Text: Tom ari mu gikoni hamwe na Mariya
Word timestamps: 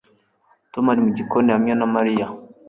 Tom 0.73 0.85
ari 0.91 1.01
mu 1.05 1.11
gikoni 1.17 1.49
hamwe 1.55 1.73
na 1.75 1.87
Mariya 1.95 2.27